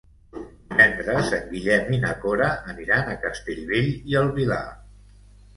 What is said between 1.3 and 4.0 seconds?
en Guillem i na Cora aniran a Castellbell